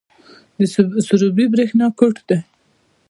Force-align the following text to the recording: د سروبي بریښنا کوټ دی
د 0.57 0.59
سروبي 1.07 1.45
بریښنا 1.53 1.87
کوټ 1.99 2.15
دی 2.29 2.39